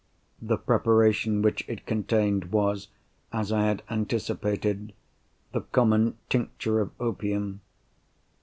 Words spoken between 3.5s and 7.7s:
I had anticipated, the common Tincture of Opium.